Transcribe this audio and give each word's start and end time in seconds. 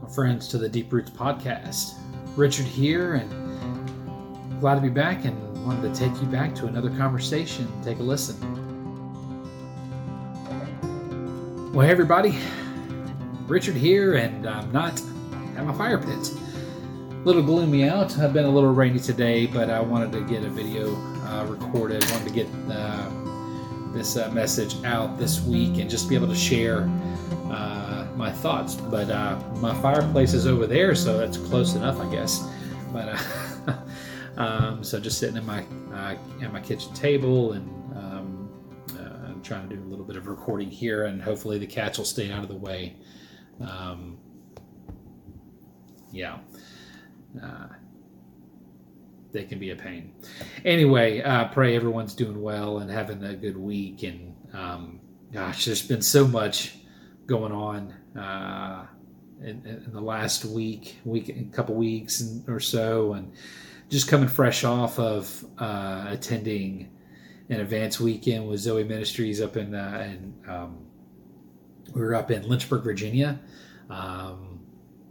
Welcome, 0.00 0.14
friends, 0.14 0.48
to 0.48 0.56
the 0.56 0.66
Deep 0.66 0.90
Roots 0.90 1.10
Podcast. 1.10 1.92
Richard 2.34 2.64
here, 2.64 3.16
and 3.16 4.58
glad 4.58 4.76
to 4.76 4.80
be 4.80 4.88
back 4.88 5.26
and 5.26 5.66
wanted 5.66 5.92
to 5.92 6.00
take 6.00 6.18
you 6.22 6.26
back 6.26 6.54
to 6.54 6.66
another 6.68 6.88
conversation. 6.88 7.70
Take 7.84 7.98
a 7.98 8.02
listen. 8.02 8.34
Well, 11.74 11.86
hey, 11.86 11.92
everybody. 11.92 12.38
Richard 13.46 13.74
here, 13.74 14.14
and 14.14 14.46
I'm 14.48 14.72
not 14.72 14.98
at 15.58 15.66
my 15.66 15.74
fire 15.74 15.98
pit. 15.98 16.32
A 17.10 17.22
little 17.26 17.42
gloomy 17.42 17.86
out. 17.86 18.18
I've 18.18 18.32
been 18.32 18.46
a 18.46 18.50
little 18.50 18.72
rainy 18.72 19.00
today, 19.00 19.44
but 19.44 19.68
I 19.68 19.80
wanted 19.80 20.12
to 20.12 20.22
get 20.22 20.44
a 20.44 20.48
video 20.48 20.96
uh, 21.26 21.44
recorded. 21.46 22.02
wanted 22.10 22.26
to 22.26 22.34
get 22.34 22.48
uh, 22.70 23.10
this 23.92 24.16
uh, 24.16 24.30
message 24.30 24.82
out 24.82 25.18
this 25.18 25.42
week 25.42 25.78
and 25.78 25.90
just 25.90 26.08
be 26.08 26.14
able 26.14 26.28
to 26.28 26.34
share 26.34 26.88
uh, 27.50 27.89
my 28.20 28.30
thoughts. 28.30 28.76
But 28.76 29.10
uh, 29.10 29.40
my 29.56 29.74
fireplace 29.80 30.34
is 30.34 30.46
over 30.46 30.66
there, 30.66 30.94
so 30.94 31.18
that's 31.18 31.38
close 31.38 31.74
enough, 31.74 31.98
I 31.98 32.08
guess. 32.10 32.46
But 32.92 33.08
uh, 33.66 33.72
um, 34.36 34.84
so 34.84 35.00
just 35.00 35.18
sitting 35.18 35.36
at 35.36 35.44
my 35.44 35.64
uh, 35.92 36.16
at 36.42 36.52
my 36.52 36.60
kitchen 36.60 36.92
table 36.94 37.52
and 37.52 37.68
um, 37.96 38.50
uh, 38.94 39.28
I'm 39.28 39.42
trying 39.42 39.68
to 39.68 39.76
do 39.76 39.82
a 39.82 39.88
little 39.88 40.04
bit 40.04 40.16
of 40.16 40.26
recording 40.26 40.70
here, 40.70 41.06
and 41.06 41.20
hopefully 41.20 41.58
the 41.58 41.66
cats 41.66 41.98
will 41.98 42.04
stay 42.04 42.30
out 42.30 42.42
of 42.42 42.48
the 42.48 42.56
way. 42.56 42.96
Um, 43.60 44.18
yeah. 46.12 46.38
Uh, 47.42 47.68
they 49.32 49.44
can 49.44 49.60
be 49.60 49.70
a 49.70 49.76
pain. 49.76 50.12
Anyway, 50.64 51.22
uh, 51.22 51.46
pray 51.48 51.76
everyone's 51.76 52.14
doing 52.14 52.42
well 52.42 52.78
and 52.78 52.90
having 52.90 53.22
a 53.22 53.36
good 53.36 53.56
week. 53.56 54.02
And 54.02 54.34
um, 54.52 55.00
gosh, 55.32 55.66
there's 55.66 55.86
been 55.86 56.02
so 56.02 56.26
much 56.26 56.76
going 57.26 57.52
on 57.52 57.94
uh, 58.18 58.84
in, 59.40 59.64
in, 59.66 59.92
the 59.92 60.00
last 60.00 60.44
week, 60.44 60.96
week, 61.04 61.28
a 61.28 61.44
couple 61.54 61.74
weeks 61.74 62.22
or 62.48 62.60
so, 62.60 63.14
and 63.14 63.32
just 63.88 64.08
coming 64.08 64.28
fresh 64.28 64.64
off 64.64 64.98
of 64.98 65.44
uh, 65.58 66.06
attending 66.08 66.90
an 67.48 67.60
advanced 67.60 68.00
weekend 68.00 68.48
with 68.48 68.60
Zoe 68.60 68.84
Ministries 68.84 69.40
up 69.40 69.56
in, 69.56 69.74
uh, 69.74 70.08
in 70.08 70.34
um, 70.48 70.78
we 71.94 72.00
were 72.00 72.14
up 72.14 72.30
in 72.30 72.48
Lynchburg, 72.48 72.84
Virginia. 72.84 73.40
Um, 73.88 74.60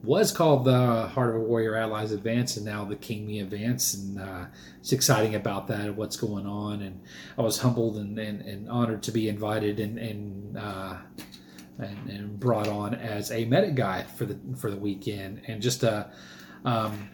was 0.02 0.32
called 0.32 0.64
the 0.64 1.08
Heart 1.08 1.36
of 1.36 1.36
a 1.36 1.40
Warrior 1.40 1.76
Allies 1.76 2.14
Advance 2.14 2.56
and 2.56 2.66
now 2.66 2.86
the 2.86 2.96
King 2.96 3.28
Me 3.28 3.42
Advance. 3.42 3.94
And 3.94 4.20
uh, 4.20 4.46
it's 4.80 4.94
exciting 4.94 5.36
about 5.36 5.68
that, 5.68 5.82
and 5.82 5.98
what's 5.98 6.16
going 6.16 6.46
on. 6.46 6.82
And 6.82 7.02
I 7.38 7.42
was 7.42 7.60
humbled 7.60 7.98
and, 7.98 8.18
and, 8.18 8.42
and 8.42 8.70
honored 8.70 9.04
to 9.04 9.12
be 9.12 9.28
invited 9.28 9.80
and, 9.80 9.98
and, 9.98 10.58
uh, 10.58 10.98
and, 11.80 12.10
and, 12.10 12.40
brought 12.40 12.68
on 12.68 12.94
as 12.94 13.32
a 13.32 13.46
medic 13.46 13.76
guy 13.76 14.04
for 14.04 14.26
the, 14.26 14.38
for 14.58 14.70
the 14.70 14.78
weekend. 14.78 15.42
And 15.48 15.62
just 15.62 15.84
uh, 15.84 16.06
um, 16.66 17.10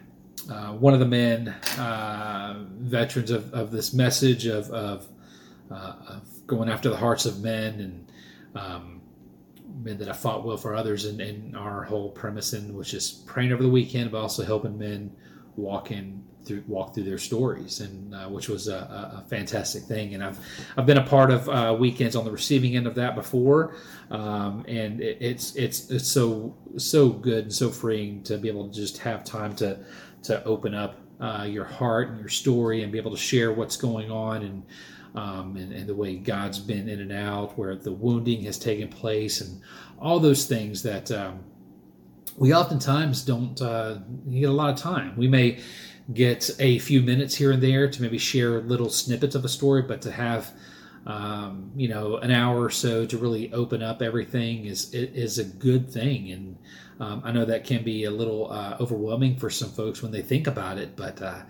uh, 0.50 0.72
one 0.72 0.94
of 0.94 1.00
the 1.00 1.06
men, 1.06 1.48
uh, 1.78 2.64
veterans 2.78 3.30
of, 3.30 3.52
of 3.52 3.70
this 3.70 3.92
message 3.92 4.46
of, 4.46 4.70
of, 4.70 5.08
uh, 5.70 5.94
of 6.08 6.46
going 6.46 6.68
after 6.68 6.88
the 6.88 6.96
hearts 6.96 7.26
of 7.26 7.40
men 7.40 7.80
and 7.80 8.12
um, 8.54 9.00
men 9.82 9.98
that 9.98 10.08
have 10.08 10.18
fought 10.18 10.44
well 10.44 10.56
for 10.56 10.74
others 10.74 11.04
and, 11.04 11.20
and 11.20 11.56
our 11.56 11.84
whole 11.84 12.10
premise 12.10 12.52
in 12.52 12.74
which 12.74 12.94
is 12.94 13.10
praying 13.26 13.52
over 13.52 13.62
the 13.62 13.68
weekend 13.68 14.10
but 14.10 14.20
also 14.20 14.44
helping 14.44 14.78
men 14.78 15.14
walk 15.56 15.90
in 15.90 16.22
through 16.46 16.62
walk 16.68 16.94
through 16.94 17.02
their 17.02 17.18
stories 17.18 17.80
and 17.80 18.14
uh, 18.14 18.28
which 18.28 18.48
was 18.48 18.68
a, 18.68 19.22
a, 19.24 19.24
fantastic 19.28 19.82
thing. 19.82 20.14
And 20.14 20.22
I've 20.22 20.38
I've 20.76 20.86
been 20.86 20.98
a 20.98 21.06
part 21.06 21.30
of 21.30 21.48
uh, 21.48 21.76
weekends 21.78 22.14
on 22.14 22.24
the 22.24 22.30
receiving 22.30 22.76
end 22.76 22.86
of 22.86 22.94
that 22.94 23.14
before. 23.14 23.74
Um, 24.10 24.64
and 24.68 25.00
it, 25.00 25.18
it's 25.20 25.56
it's 25.56 25.90
it's 25.90 26.08
so 26.08 26.56
so 26.76 27.10
good 27.10 27.44
and 27.44 27.52
so 27.52 27.70
freeing 27.70 28.22
to 28.24 28.38
be 28.38 28.48
able 28.48 28.68
to 28.68 28.74
just 28.74 28.98
have 28.98 29.24
time 29.24 29.54
to 29.56 29.78
to 30.22 30.42
open 30.44 30.74
up 30.74 31.00
uh, 31.20 31.46
your 31.48 31.64
heart 31.64 32.08
and 32.08 32.20
your 32.20 32.28
story 32.28 32.82
and 32.82 32.92
be 32.92 32.98
able 32.98 33.10
to 33.10 33.16
share 33.16 33.52
what's 33.52 33.76
going 33.76 34.10
on 34.10 34.42
and 34.42 34.62
um, 35.16 35.56
and, 35.56 35.72
and, 35.72 35.86
the 35.86 35.94
way 35.94 36.16
God's 36.16 36.58
been 36.58 36.90
in 36.90 37.00
and 37.00 37.10
out, 37.10 37.56
where 37.56 37.74
the 37.74 37.90
wounding 37.90 38.42
has 38.42 38.58
taken 38.58 38.88
place, 38.88 39.40
and 39.40 39.62
all 39.98 40.20
those 40.20 40.44
things 40.44 40.82
that 40.82 41.10
um, 41.10 41.40
we 42.36 42.54
oftentimes 42.54 43.22
don't 43.22 43.60
uh, 43.60 43.98
get 44.30 44.48
a 44.48 44.52
lot 44.52 44.70
of 44.70 44.78
time. 44.78 45.16
We 45.16 45.28
may 45.28 45.60
get 46.12 46.50
a 46.60 46.78
few 46.78 47.02
minutes 47.02 47.34
here 47.34 47.50
and 47.50 47.62
there 47.62 47.90
to 47.90 48.02
maybe 48.02 48.18
share 48.18 48.60
little 48.60 48.90
snippets 48.90 49.34
of 49.34 49.44
a 49.44 49.48
story, 49.48 49.82
but 49.82 50.02
to 50.02 50.12
have 50.12 50.52
um, 51.06 51.70
you 51.76 51.88
know 51.88 52.16
an 52.16 52.30
hour 52.30 52.62
or 52.62 52.70
so 52.70 53.06
to 53.06 53.16
really 53.16 53.52
open 53.52 53.80
up 53.80 54.02
everything 54.02 54.64
is 54.64 54.92
is 54.92 55.38
a 55.38 55.44
good 55.44 55.88
thing 55.88 56.32
and 56.32 56.58
um, 56.98 57.22
I 57.24 57.32
know 57.32 57.44
that 57.44 57.64
can 57.64 57.84
be 57.84 58.04
a 58.04 58.10
little 58.10 58.50
uh, 58.50 58.76
overwhelming 58.80 59.36
for 59.36 59.50
some 59.50 59.70
folks 59.70 60.02
when 60.02 60.12
they 60.12 60.22
think 60.22 60.46
about 60.46 60.78
it, 60.78 60.96
but 60.96 61.20
uh, 61.20 61.42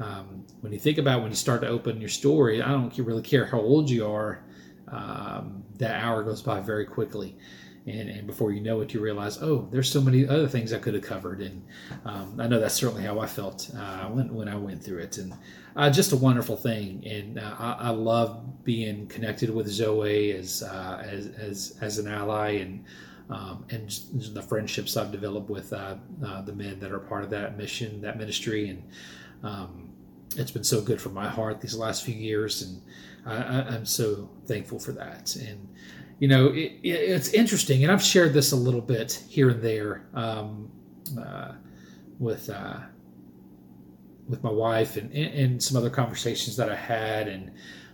um, 0.00 0.44
when 0.60 0.72
you 0.72 0.78
think 0.78 0.98
about 0.98 1.20
when 1.20 1.30
you 1.30 1.36
start 1.36 1.60
to 1.60 1.68
open 1.68 2.00
your 2.00 2.08
story, 2.08 2.62
I 2.62 2.68
don't 2.68 2.96
really 2.98 3.22
care 3.22 3.44
how 3.44 3.60
old 3.60 3.90
you 3.90 4.06
are. 4.06 4.42
Um, 4.88 5.64
that 5.78 6.02
hour 6.02 6.22
goes 6.22 6.40
by 6.40 6.60
very 6.60 6.86
quickly, 6.86 7.36
and, 7.86 8.08
and, 8.08 8.26
before 8.26 8.50
you 8.50 8.60
know 8.60 8.80
it, 8.80 8.94
you 8.94 9.00
realize, 9.00 9.42
oh, 9.42 9.68
there's 9.70 9.90
so 9.90 10.00
many 10.00 10.26
other 10.26 10.48
things 10.48 10.72
I 10.72 10.78
could 10.78 10.94
have 10.94 11.02
covered. 11.02 11.42
And 11.42 11.62
um, 12.04 12.40
I 12.40 12.46
know 12.46 12.58
that's 12.58 12.74
certainly 12.74 13.02
how 13.02 13.20
I 13.20 13.26
felt 13.26 13.70
uh, 13.76 14.06
when 14.06 14.32
when 14.34 14.48
I 14.48 14.56
went 14.56 14.82
through 14.82 14.98
it, 14.98 15.18
and 15.18 15.34
uh, 15.76 15.90
just 15.90 16.12
a 16.12 16.16
wonderful 16.16 16.56
thing. 16.56 17.06
And 17.06 17.38
uh, 17.38 17.54
I, 17.58 17.72
I, 17.72 17.90
love 17.90 18.64
being 18.64 19.06
connected 19.08 19.50
with 19.50 19.68
Zoe 19.68 20.32
as 20.32 20.62
uh, 20.62 21.02
as, 21.04 21.26
as 21.38 21.78
as 21.80 21.98
an 21.98 22.08
ally 22.08 22.52
and. 22.52 22.84
Um, 23.30 23.64
and 23.70 23.88
the 24.34 24.42
friendships 24.42 24.98
I've 24.98 25.10
developed 25.10 25.48
with 25.48 25.72
uh, 25.72 25.96
uh, 26.22 26.42
the 26.42 26.52
men 26.52 26.78
that 26.80 26.92
are 26.92 26.98
part 26.98 27.24
of 27.24 27.30
that 27.30 27.56
mission, 27.56 28.02
that 28.02 28.18
ministry, 28.18 28.68
and 28.68 28.82
um, 29.42 29.93
it's 30.36 30.50
been 30.50 30.64
so 30.64 30.80
good 30.80 31.00
for 31.00 31.10
my 31.10 31.28
heart 31.28 31.60
these 31.60 31.76
last 31.76 32.04
few 32.04 32.14
years, 32.14 32.62
and 32.62 32.82
I, 33.26 33.74
am 33.74 33.86
so 33.86 34.28
thankful 34.46 34.78
for 34.78 34.92
that. 34.92 35.34
And 35.36 35.68
you 36.18 36.28
know, 36.28 36.48
it, 36.48 36.72
it, 36.82 36.88
it's 36.88 37.28
interesting, 37.30 37.82
and 37.82 37.92
I've 37.92 38.02
shared 38.02 38.32
this 38.32 38.52
a 38.52 38.56
little 38.56 38.80
bit 38.80 39.22
here 39.28 39.50
and 39.50 39.62
there 39.62 40.06
um, 40.14 40.70
uh, 41.18 41.52
with 42.18 42.50
uh, 42.50 42.80
with 44.28 44.42
my 44.42 44.50
wife 44.50 44.96
and, 44.96 45.12
and 45.12 45.62
some 45.62 45.76
other 45.76 45.90
conversations 45.90 46.56
that 46.56 46.70
I 46.70 46.76
had, 46.76 47.28
and 47.28 47.52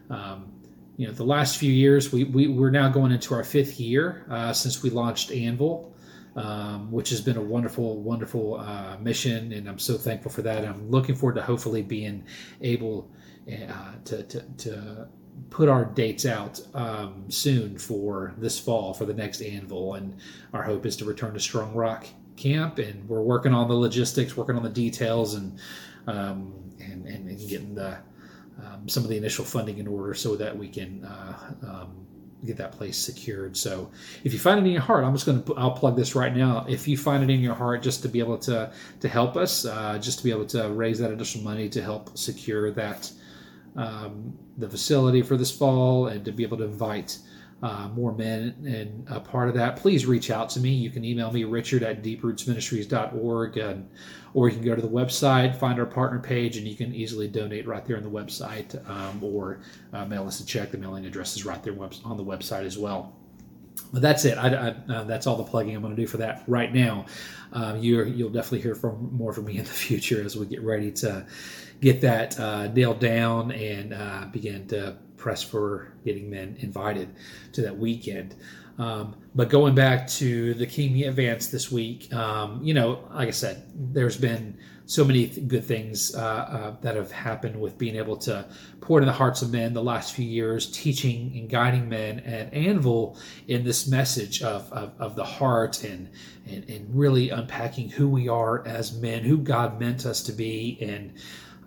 um, 0.09 0.53
you 0.97 1.07
know, 1.07 1.13
the 1.13 1.25
last 1.25 1.57
few 1.57 1.73
years, 1.73 2.13
we, 2.13 2.25
we 2.25 2.47
we're 2.47 2.71
now 2.71 2.89
going 2.89 3.13
into 3.13 3.35
our 3.35 3.45
fifth 3.45 3.81
year 3.81 4.27
uh, 4.31 4.53
since 4.53 4.83
we 4.83 4.91
launched 4.91 5.31
Anvil 5.31 5.91
um, 6.37 6.91
which 6.91 7.11
has 7.11 7.21
been 7.21 7.37
a 7.37 7.43
wonderful, 7.43 8.01
wonderful 8.03 8.61
uh, 8.61 8.97
mission, 9.01 9.53
and 9.53 9.69
I'm 9.69 9.79
so 9.79 9.97
thankful 9.97 10.31
for 10.31 10.43
that. 10.43 10.65
I'm 10.65 10.91
looking 10.91 11.15
forward 11.15 11.35
to 11.37 11.43
hopefully 11.43 11.83
being 11.83 12.25
able 12.61 13.11
uh, 13.49 13.93
to, 14.05 14.23
to, 14.25 14.41
to, 14.59 15.09
put 15.49 15.71
our 15.71 15.87
dates 15.87 16.27
out 16.27 16.61
um, 16.75 17.25
soon 17.31 17.79
for 17.79 18.35
this 18.37 18.59
fall 18.59 18.93
for 18.93 19.07
the 19.07 19.15
next 19.15 19.41
Anvil, 19.41 19.95
and 19.95 20.17
our 20.53 20.63
hope 20.63 20.85
is 20.85 20.97
to 20.97 21.05
return 21.07 21.33
to 21.33 21.41
Strong 21.41 21.75
Rock 21.75 22.07
Camp, 22.37 22.79
and 22.79 23.09
we're 23.09 23.23
working 23.23 23.55
on 23.55 23.67
the 23.67 23.75
logistics, 23.75 24.37
working 24.37 24.55
on 24.55 24.63
the 24.63 24.69
details, 24.69 25.35
and 25.35 25.59
um, 26.07 26.53
and, 26.79 27.07
and, 27.07 27.49
getting 27.49 27.75
the 27.75 27.99
um, 28.63 28.89
some 28.89 29.03
of 29.03 29.09
the 29.09 29.17
initial 29.17 29.45
funding 29.45 29.79
in 29.79 29.87
order 29.87 30.15
so 30.15 30.37
that 30.37 30.57
we 30.57 30.69
can 30.69 31.05
uh, 31.05 31.55
um, 31.63 32.07
get 32.45 32.57
that 32.57 32.73
place 32.73 32.97
secured. 32.97 33.57
So 33.57 33.91
if 34.25 34.33
you 34.33 34.39
find 34.39 34.59
it 34.61 34.67
in 34.67 34.73
your 34.73 34.83
heart, 34.83 35.05
I'm 35.05 35.15
just 35.15 35.27
going 35.27 35.43
to 35.43 35.55
I'll 35.57 35.73
plug 35.73 35.97
this 35.97 36.15
right 36.15 36.35
now. 36.35 36.65
If 36.69 36.89
you 36.89 36.97
find 36.97 37.23
it 37.23 37.31
in 37.31 37.41
your 37.41 37.55
heart, 37.55 37.83
just 37.83 38.03
to 38.03 38.09
be 38.09 38.19
able 38.19 38.39
to 38.39 38.73
to 39.01 39.09
help 39.09 39.37
us, 39.37 39.65
uh, 39.65 39.99
just 39.99 40.19
to 40.19 40.25
be 40.25 40.31
able 40.31 40.47
to 40.47 40.69
raise 40.71 40.99
that 41.01 41.11
additional 41.11 41.45
money 41.45 41.69
to 41.69 41.83
help 41.83 42.17
secure 42.17 42.71
that 42.73 43.11
um, 43.77 44.37
the 44.59 44.69
facility 44.69 45.23
for 45.23 45.37
this 45.37 45.51
fall, 45.51 46.07
and 46.09 46.25
to 46.25 46.33
be 46.33 46.43
able 46.43 46.57
to 46.59 46.65
invite 46.65 47.19
uh, 47.63 47.89
more 47.95 48.13
men 48.13 48.55
and 48.67 49.07
a 49.11 49.21
part 49.21 49.49
of 49.49 49.55
that, 49.55 49.77
please 49.77 50.07
reach 50.07 50.31
out 50.31 50.49
to 50.51 50.61
me. 50.61 50.71
You 50.71 50.91
can 50.91 51.05
email 51.05 51.31
me, 51.31 51.45
richard 51.45 51.83
at 51.83 52.03
deeprootsministries.org, 52.03 53.57
and, 53.59 53.89
or 54.33 54.49
you 54.49 54.57
can 54.57 54.65
go 54.65 54.75
to 54.75 54.81
the 54.81 54.89
website, 54.89 55.55
find 55.57 55.79
our 55.79 55.87
partner 55.87 56.19
page, 56.19 56.57
and 56.57 56.67
you 56.67 56.75
can 56.75 56.95
easily 56.95 57.29
donate 57.29 57.67
right 57.67 57.85
there 57.85 57.97
on 57.97 58.03
the 58.03 58.11
website 58.11 58.89
um, 58.89 59.23
or 59.23 59.61
uh, 59.93 60.05
mail 60.07 60.27
us 60.27 60.41
a 60.41 60.47
check. 60.47 60.71
The 60.71 60.79
mailing 60.79 61.05
address 61.05 61.37
is 61.37 61.45
right 61.45 61.63
there 61.63 61.75
on 62.05 62.17
the 62.17 62.25
website 62.25 62.65
as 62.65 62.79
well. 62.79 63.15
But 63.93 64.03
that's 64.03 64.25
it. 64.25 64.39
I, 64.39 64.49
I, 64.49 64.93
uh, 64.93 65.05
that's 65.05 65.27
all 65.27 65.37
the 65.37 65.45
plugging 65.45 65.75
I'm 65.75 65.83
going 65.83 65.95
to 65.95 66.01
do 66.01 66.07
for 66.07 66.19
that 66.19 66.45
right 66.47 66.73
now. 66.73 67.07
Uh, 67.53 67.77
you 67.79 67.97
will 67.97 68.31
definitely 68.31 68.61
hear 68.61 68.75
from 68.75 69.15
more 69.17 69.33
from 69.33 69.47
me 69.47 69.59
in 69.59 69.65
the 69.65 69.71
future 69.71 70.23
as 70.23 70.37
we 70.37 70.47
get 70.47 70.63
ready 70.63 70.93
to 70.93 71.27
get 71.81 72.01
that 72.03 72.39
uh, 72.39 72.69
nailed 72.69 73.01
down 73.01 73.51
and 73.53 73.93
uh, 73.93 74.27
begin 74.31 74.67
to 74.69 74.97
press 75.21 75.43
for 75.43 75.93
getting 76.05 76.31
men 76.31 76.57
invited 76.61 77.15
to 77.53 77.63
that 77.63 77.77
weekend. 77.79 78.35
Um, 78.79 79.15
but 79.35 79.51
going 79.51 79.75
back 79.75 80.09
to 80.09 80.55
the 80.55 80.67
King 80.67 81.05
advance 81.05 81.49
this 81.49 81.71
week, 81.71 82.13
um, 82.15 82.61
you 82.65 82.73
know, 82.73 83.05
like 83.13 83.29
I 83.29 83.33
said, 83.33 83.63
there's 83.75 84.17
been 84.17 84.57
so 84.87 85.05
many 85.05 85.29
th- 85.29 85.47
good 85.47 85.65
things 85.65 86.15
uh, 86.17 86.19
uh, 86.19 86.77
that 86.81 86.97
have 86.97 87.13
happened 87.13 87.61
with 87.61 87.77
being 87.79 87.95
able 87.95 88.17
to 88.17 88.45
pour 88.81 88.99
into 88.99 89.07
the 89.07 89.17
hearts 89.17 89.43
of 89.43 89.53
men 89.53 89.75
the 89.75 89.83
last 89.83 90.15
few 90.15 90.25
years, 90.25 90.69
teaching 90.73 91.31
and 91.37 91.49
guiding 91.49 91.89
men 91.89 92.21
at 92.21 92.53
Anvil 92.55 93.17
in 93.47 93.63
this 93.63 93.87
message 93.87 94.43
of, 94.43 94.73
of, 94.73 94.93
of 94.99 95.15
the 95.15 95.25
heart 95.25 95.85
and, 95.85 96.09
and, 96.49 96.69
and 96.69 96.89
really 96.93 97.31
unpacking 97.31 97.91
who 97.91 98.09
we 98.09 98.29
are 98.29 98.67
as 98.67 98.99
men, 98.99 99.23
who 99.23 99.37
God 99.39 99.79
meant 99.79 100.07
us 100.07 100.23
to 100.23 100.33
be, 100.33 100.79
and 100.81 101.13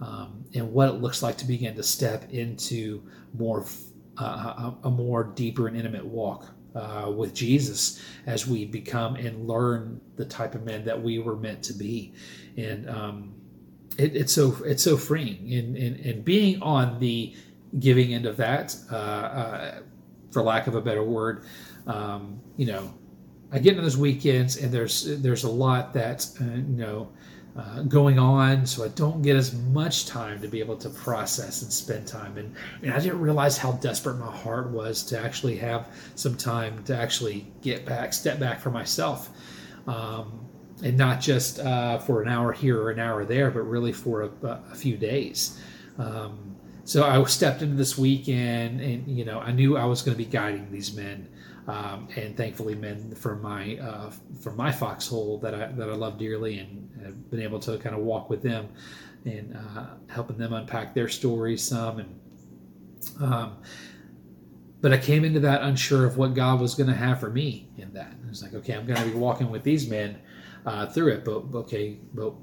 um, 0.01 0.43
and 0.53 0.71
what 0.71 0.89
it 0.89 0.93
looks 0.93 1.23
like 1.23 1.37
to 1.37 1.45
begin 1.45 1.75
to 1.75 1.83
step 1.83 2.31
into 2.31 3.03
more 3.37 3.65
uh, 4.17 4.23
a, 4.83 4.87
a 4.87 4.91
more 4.91 5.23
deeper 5.23 5.67
and 5.67 5.75
intimate 5.75 6.05
walk 6.05 6.53
uh, 6.75 7.11
with 7.15 7.33
Jesus 7.33 8.01
as 8.25 8.47
we 8.47 8.65
become 8.65 9.15
and 9.15 9.47
learn 9.47 10.01
the 10.15 10.25
type 10.25 10.55
of 10.55 10.63
men 10.63 10.85
that 10.85 11.01
we 11.01 11.19
were 11.19 11.35
meant 11.35 11.63
to 11.63 11.73
be. 11.73 12.13
And 12.57 12.89
um, 12.89 13.33
it, 13.97 14.15
it's 14.15 14.33
so 14.33 14.55
it's 14.65 14.83
so 14.83 14.97
freeing. 14.97 15.53
And, 15.53 15.77
and, 15.77 15.99
and 16.05 16.25
being 16.25 16.61
on 16.61 16.99
the 16.99 17.35
giving 17.79 18.13
end 18.13 18.25
of 18.25 18.37
that, 18.37 18.75
uh, 18.91 18.95
uh, 18.95 19.79
for 20.31 20.41
lack 20.41 20.67
of 20.67 20.75
a 20.75 20.81
better 20.81 21.03
word, 21.03 21.45
um, 21.87 22.39
you 22.57 22.65
know, 22.65 22.93
I 23.51 23.59
get 23.59 23.71
into 23.71 23.83
those 23.83 23.97
weekends 23.97 24.57
and 24.57 24.71
there's 24.71 25.21
there's 25.21 25.43
a 25.43 25.49
lot 25.49 25.93
that 25.93 26.25
uh, 26.41 26.45
you 26.45 26.63
know 26.63 27.09
uh, 27.55 27.83
going 27.83 28.17
on, 28.17 28.65
so 28.65 28.83
I 28.83 28.88
don't 28.89 29.21
get 29.21 29.35
as 29.35 29.53
much 29.53 30.07
time 30.07 30.41
to 30.41 30.47
be 30.47 30.59
able 30.59 30.77
to 30.77 30.89
process 30.89 31.61
and 31.61 31.71
spend 31.71 32.07
time. 32.07 32.38
And, 32.38 32.55
and 32.81 32.91
I 32.94 33.00
didn't 33.00 33.19
realize 33.19 33.57
how 33.57 33.73
desperate 33.73 34.17
my 34.17 34.31
heart 34.31 34.71
was 34.71 35.03
to 35.03 35.19
actually 35.19 35.57
have 35.57 35.88
some 36.15 36.35
time 36.35 36.83
to 36.85 36.97
actually 36.97 37.45
get 37.61 37.85
back, 37.85 38.13
step 38.13 38.39
back 38.39 38.59
for 38.59 38.71
myself. 38.71 39.29
Um, 39.88 40.39
and 40.81 40.97
not 40.97 41.21
just 41.21 41.59
uh, 41.59 42.00
for 42.00 42.21
an 42.21 42.27
hour 42.27 42.51
here 42.51 42.81
or 42.81 42.89
an 42.89 43.00
hour 43.00 43.23
there, 43.23 43.51
but 43.51 43.61
really 43.61 43.94
for 43.94 44.23
a, 44.23 44.61
a 44.71 44.75
few 44.75 44.97
days. 44.97 45.61
Um, 45.97 46.55
so 46.85 47.05
I 47.05 47.23
stepped 47.25 47.61
into 47.61 47.75
this 47.75 47.97
weekend, 47.97 48.81
and 48.81 49.07
you 49.07 49.23
know, 49.23 49.39
I 49.39 49.51
knew 49.51 49.77
I 49.77 49.85
was 49.85 50.01
going 50.01 50.17
to 50.17 50.17
be 50.17 50.29
guiding 50.29 50.69
these 50.71 50.94
men 50.94 51.29
um, 51.68 52.07
and 52.15 52.36
thankfully 52.36 52.75
men 52.75 53.15
from 53.15 53.42
my 53.42 53.77
uh, 53.77 54.12
from 54.42 54.57
my 54.57 54.71
foxhole 54.71 55.38
that 55.39 55.54
I 55.54 55.68
that 55.68 55.89
I 55.89 55.94
love 55.94 56.18
dearly 56.18 56.60
and 56.60 56.89
have 57.04 57.31
been 57.31 57.42
able 57.42 57.60
to 57.62 57.77
kind 57.77 57.95
of 57.95 58.01
walk 58.01 58.30
with 58.30 58.42
them 58.42 58.69
and 59.25 59.56
uh, 59.56 59.86
helping 60.07 60.38
them 60.38 60.54
unpack 60.54 60.94
their 60.94 61.07
stories 61.07 61.63
some 61.63 62.00
and 62.00 62.19
um, 63.21 63.57
but 64.81 64.92
I 64.92 64.98
came 64.98 65.24
into 65.24 65.39
that 65.42 65.62
unsure 65.62 66.06
of 66.06 66.18
what 66.18 66.33
God 66.33 66.60
was 66.60 66.75
going 66.75 66.89
to 66.89 66.95
have 66.95 67.21
for 67.21 67.30
me 67.30 67.69
in 67.77 67.94
that. 67.94 68.13
I 68.25 68.30
was 68.30 68.44
like, 68.44 68.54
okay, 68.54 68.74
I'm 68.74 68.86
going 68.86 69.00
to 69.00 69.06
be 69.06 69.13
walking 69.13 69.50
with 69.50 69.63
these 69.63 69.89
men 69.89 70.19
uh, 70.65 70.88
through 70.88 71.13
it, 71.13 71.24
but 71.24 71.45
okay, 71.56 72.00
but 72.13 72.33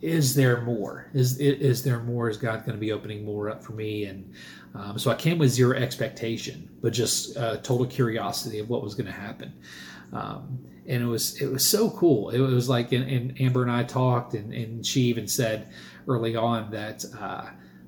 is 0.00 0.34
there 0.34 0.60
more? 0.62 1.10
Is 1.14 1.38
is 1.38 1.82
there 1.82 2.00
more? 2.00 2.28
Is 2.28 2.36
God 2.36 2.64
going 2.66 2.76
to 2.76 2.80
be 2.80 2.92
opening 2.92 3.24
more 3.24 3.48
up 3.50 3.64
for 3.64 3.72
me? 3.72 4.04
And 4.04 4.32
um, 4.74 4.98
so 4.98 5.10
I 5.10 5.14
came 5.14 5.38
with 5.38 5.50
zero 5.50 5.76
expectation, 5.76 6.68
but 6.82 6.92
just 6.92 7.36
uh, 7.36 7.58
total 7.58 7.86
curiosity 7.86 8.58
of 8.58 8.68
what 8.68 8.82
was 8.82 8.94
going 8.94 9.06
to 9.06 9.12
happen. 9.12 9.52
Um, 10.12 10.58
and 10.86 11.02
it 11.02 11.06
was 11.06 11.40
it 11.40 11.50
was 11.50 11.66
so 11.66 11.90
cool. 11.90 12.30
It 12.30 12.40
was 12.40 12.68
like, 12.68 12.92
and, 12.92 13.08
and 13.10 13.40
Amber 13.40 13.62
and 13.62 13.70
I 13.70 13.82
talked, 13.84 14.34
and, 14.34 14.52
and 14.52 14.86
she 14.86 15.02
even 15.02 15.26
said 15.26 15.72
early 16.06 16.36
on 16.36 16.70
that 16.70 17.04
uh, 17.18 17.46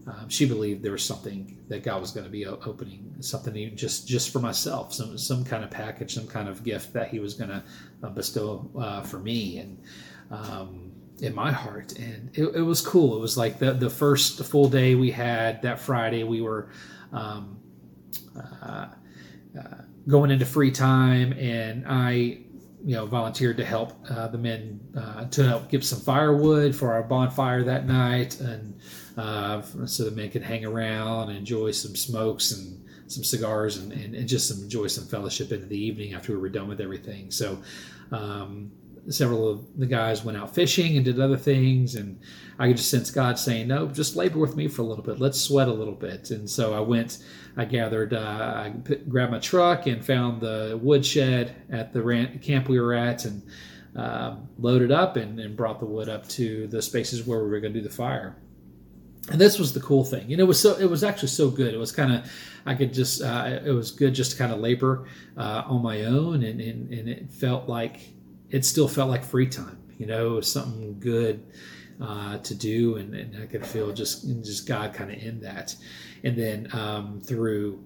um, 0.08 0.28
she 0.28 0.46
believed 0.46 0.82
there 0.82 0.92
was 0.92 1.04
something 1.04 1.58
that 1.68 1.82
God 1.82 2.00
was 2.00 2.10
going 2.12 2.24
to 2.24 2.30
be 2.30 2.46
opening, 2.46 3.14
something 3.20 3.76
just 3.76 4.08
just 4.08 4.32
for 4.32 4.38
myself, 4.38 4.94
some 4.94 5.18
some 5.18 5.44
kind 5.44 5.62
of 5.62 5.70
package, 5.70 6.14
some 6.14 6.26
kind 6.26 6.48
of 6.48 6.64
gift 6.64 6.92
that 6.94 7.08
He 7.08 7.20
was 7.20 7.34
going 7.34 7.50
to 7.50 7.62
uh, 8.02 8.08
bestow 8.08 8.70
uh, 8.78 9.02
for 9.02 9.18
me, 9.18 9.58
and 9.58 9.78
um, 10.30 10.87
in 11.20 11.34
my 11.34 11.52
heart 11.52 11.98
and 11.98 12.30
it, 12.34 12.44
it, 12.54 12.62
was 12.62 12.80
cool. 12.80 13.16
It 13.16 13.20
was 13.20 13.36
like 13.36 13.58
the, 13.58 13.72
the 13.72 13.90
first 13.90 14.44
full 14.44 14.68
day 14.68 14.94
we 14.94 15.10
had 15.10 15.62
that 15.62 15.80
friday 15.80 16.22
we 16.24 16.40
were 16.40 16.70
um, 17.12 17.58
uh, 18.36 18.88
uh, 19.58 19.74
going 20.06 20.30
into 20.30 20.46
free 20.46 20.70
time 20.70 21.32
and 21.32 21.84
i 21.86 22.12
you 22.84 22.94
know 22.94 23.06
volunteered 23.06 23.56
to 23.56 23.64
help 23.64 23.92
uh, 24.10 24.28
the 24.28 24.38
men 24.38 24.80
uh, 24.96 25.24
to 25.26 25.46
help 25.46 25.68
get 25.68 25.84
some 25.84 26.00
firewood 26.00 26.74
for 26.74 26.92
our 26.92 27.02
bonfire 27.02 27.64
that 27.64 27.86
night 27.86 28.38
and 28.40 28.78
uh, 29.16 29.60
so 29.84 30.04
the 30.04 30.12
men 30.12 30.30
could 30.30 30.42
hang 30.42 30.64
around 30.64 31.28
and 31.28 31.36
enjoy 31.36 31.72
some 31.72 31.96
smokes 31.96 32.52
and 32.52 32.84
some 33.10 33.24
cigars 33.24 33.78
and, 33.78 33.92
and, 33.92 34.14
and 34.14 34.28
just 34.28 34.50
enjoy 34.50 34.86
some 34.86 35.06
fellowship 35.06 35.50
into 35.50 35.66
the 35.66 35.78
evening 35.78 36.14
after 36.14 36.32
we 36.32 36.38
were 36.38 36.48
done 36.48 36.68
with 36.68 36.80
everything. 36.80 37.30
So 37.30 37.58
um, 38.12 38.70
several 39.10 39.48
of 39.48 39.64
the 39.78 39.86
guys 39.86 40.24
went 40.24 40.36
out 40.36 40.54
fishing 40.54 40.96
and 40.96 41.04
did 41.04 41.20
other 41.20 41.36
things 41.36 41.94
and 41.94 42.20
i 42.58 42.66
could 42.68 42.76
just 42.76 42.90
sense 42.90 43.10
god 43.10 43.38
saying 43.38 43.66
no 43.68 43.86
just 43.86 44.16
labor 44.16 44.38
with 44.38 44.56
me 44.56 44.68
for 44.68 44.82
a 44.82 44.84
little 44.84 45.04
bit. 45.04 45.18
Let's 45.18 45.40
sweat 45.40 45.68
a 45.68 45.72
little 45.72 45.94
bit. 45.94 46.30
And 46.30 46.48
so 46.48 46.74
i 46.74 46.80
went 46.80 47.18
i 47.56 47.64
gathered 47.64 48.14
uh, 48.14 48.18
i 48.18 48.72
grabbed 49.08 49.32
my 49.32 49.38
truck 49.38 49.86
and 49.86 50.04
found 50.04 50.40
the 50.40 50.78
woodshed 50.82 51.54
at 51.70 51.92
the 51.92 52.38
camp 52.42 52.68
we 52.68 52.80
were 52.80 52.94
at 52.94 53.24
and 53.24 53.42
uh, 53.96 54.36
loaded 54.58 54.92
up 54.92 55.16
and, 55.16 55.40
and 55.40 55.56
brought 55.56 55.80
the 55.80 55.86
wood 55.86 56.08
up 56.08 56.28
to 56.28 56.66
the 56.68 56.80
spaces 56.80 57.26
where 57.26 57.42
we 57.42 57.50
were 57.50 57.60
going 57.60 57.72
to 57.72 57.80
do 57.80 57.88
the 57.88 57.92
fire. 57.92 58.36
And 59.30 59.40
this 59.40 59.58
was 59.58 59.72
the 59.72 59.80
cool 59.80 60.04
thing. 60.04 60.30
And 60.32 60.40
it 60.40 60.44
was 60.44 60.60
so 60.60 60.76
it 60.76 60.88
was 60.88 61.04
actually 61.04 61.28
so 61.28 61.50
good. 61.50 61.74
It 61.74 61.78
was 61.78 61.92
kind 61.92 62.12
of 62.12 62.30
i 62.66 62.74
could 62.74 62.92
just 62.92 63.22
uh, 63.22 63.60
it 63.64 63.70
was 63.70 63.90
good 63.90 64.14
just 64.14 64.32
to 64.32 64.38
kind 64.38 64.52
of 64.52 64.60
labor 64.60 65.06
uh, 65.36 65.62
on 65.66 65.82
my 65.82 66.04
own 66.04 66.42
and, 66.44 66.60
and, 66.60 66.92
and 66.92 67.08
it 67.08 67.30
felt 67.32 67.68
like 67.68 68.00
it 68.50 68.64
still 68.64 68.88
felt 68.88 69.10
like 69.10 69.24
free 69.24 69.46
time. 69.46 69.78
You 69.98 70.06
know, 70.06 70.32
it 70.32 70.36
was 70.36 70.52
something 70.52 70.98
good 71.00 71.44
uh, 72.00 72.38
to 72.38 72.54
do, 72.54 72.96
and, 72.96 73.14
and, 73.14 73.42
I 73.42 73.46
could 73.46 73.66
feel 73.66 73.92
just 73.92 74.28
just 74.44 74.68
God 74.68 74.94
kind 74.94 75.10
of 75.10 75.20
in 75.20 75.40
that. 75.40 75.74
And 76.22 76.36
then 76.36 76.68
um, 76.72 77.20
through 77.20 77.84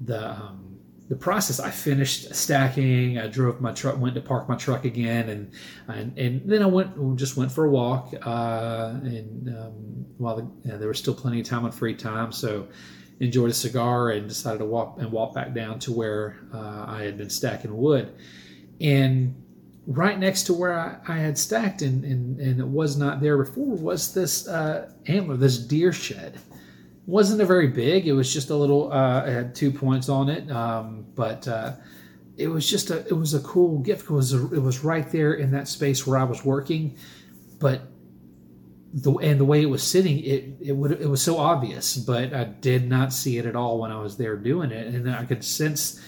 the 0.00 0.30
um, 0.30 0.78
the 1.08 1.16
process, 1.16 1.60
I 1.60 1.70
finished 1.70 2.34
stacking. 2.34 3.18
I 3.18 3.28
drove 3.28 3.60
my 3.60 3.72
truck, 3.72 3.98
went 3.98 4.14
to 4.16 4.20
park 4.20 4.48
my 4.48 4.56
truck 4.56 4.84
again, 4.84 5.30
and 5.30 5.52
and, 5.88 6.18
and 6.18 6.42
then 6.44 6.62
I 6.62 6.66
went 6.66 7.16
just 7.16 7.36
went 7.36 7.50
for 7.50 7.64
a 7.64 7.70
walk. 7.70 8.12
Uh, 8.20 8.94
and 9.02 9.48
um, 9.48 10.06
while 10.18 10.36
the, 10.36 10.42
you 10.64 10.72
know, 10.72 10.78
there 10.78 10.88
was 10.88 10.98
still 10.98 11.14
plenty 11.14 11.40
of 11.40 11.46
time 11.46 11.64
on 11.64 11.72
free 11.72 11.94
time, 11.94 12.32
so 12.32 12.68
enjoyed 13.20 13.50
a 13.50 13.54
cigar 13.54 14.10
and 14.10 14.28
decided 14.28 14.58
to 14.58 14.66
walk 14.66 14.96
and 14.98 15.10
walk 15.10 15.34
back 15.34 15.54
down 15.54 15.78
to 15.78 15.92
where 15.92 16.36
uh, 16.52 16.84
I 16.86 17.02
had 17.04 17.16
been 17.16 17.30
stacking 17.30 17.74
wood. 17.74 18.14
And 18.80 19.42
right 19.86 20.18
next 20.18 20.44
to 20.44 20.52
where 20.52 20.78
I, 20.78 20.96
I 21.06 21.18
had 21.18 21.38
stacked 21.38 21.82
and, 21.82 22.04
and, 22.04 22.40
and 22.40 22.60
it 22.60 22.66
was 22.66 22.96
not 22.96 23.20
there 23.20 23.38
before 23.38 23.76
was 23.76 24.12
this 24.12 24.48
uh, 24.48 24.90
antler, 25.06 25.36
this 25.36 25.58
deer 25.58 25.92
shed. 25.92 26.40
Wasn't 27.06 27.40
a 27.40 27.46
very 27.46 27.68
big. 27.68 28.08
It 28.08 28.12
was 28.12 28.32
just 28.32 28.50
a 28.50 28.56
little. 28.56 28.92
Uh, 28.92 29.24
it 29.24 29.32
had 29.32 29.54
two 29.54 29.70
points 29.70 30.08
on 30.08 30.28
it, 30.28 30.50
um, 30.50 31.06
but 31.14 31.46
uh, 31.46 31.74
it 32.36 32.48
was 32.48 32.68
just 32.68 32.90
a. 32.90 33.06
It 33.06 33.12
was 33.12 33.32
a 33.32 33.38
cool 33.40 33.78
gift. 33.78 34.06
It 34.06 34.10
was 34.10 34.32
it 34.32 34.60
was 34.60 34.82
right 34.82 35.08
there 35.12 35.34
in 35.34 35.52
that 35.52 35.68
space 35.68 36.04
where 36.04 36.18
I 36.18 36.24
was 36.24 36.44
working, 36.44 36.96
but 37.60 37.82
the 38.92 39.12
and 39.18 39.38
the 39.38 39.44
way 39.44 39.62
it 39.62 39.66
was 39.66 39.84
sitting, 39.84 40.18
it 40.24 40.46
it 40.60 40.72
would 40.72 40.90
it 41.00 41.08
was 41.08 41.22
so 41.22 41.38
obvious, 41.38 41.96
but 41.96 42.34
I 42.34 42.42
did 42.42 42.88
not 42.88 43.12
see 43.12 43.38
it 43.38 43.46
at 43.46 43.54
all 43.54 43.78
when 43.78 43.92
I 43.92 44.00
was 44.00 44.16
there 44.16 44.34
doing 44.34 44.72
it, 44.72 44.92
and 44.92 45.08
I 45.08 45.24
could 45.26 45.44
sense 45.44 46.00